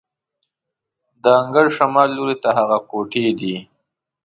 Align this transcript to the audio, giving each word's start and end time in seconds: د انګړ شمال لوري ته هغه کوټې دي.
د 1.23 1.23
انګړ 1.41 1.65
شمال 1.77 2.09
لوري 2.17 2.35
ته 2.43 2.49
هغه 2.57 2.77
کوټې 2.89 3.25
دي. 3.39 3.55